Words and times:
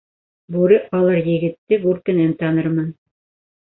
Бүре 0.55 0.79
алыр 1.01 1.31
егетте 1.33 1.81
бүркенән 1.87 2.37
танырмын. 2.45 2.93